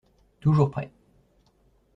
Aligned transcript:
Toujours 0.39 0.71
prêt 0.71 0.89